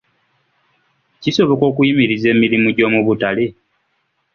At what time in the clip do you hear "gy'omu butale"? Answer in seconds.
2.75-3.45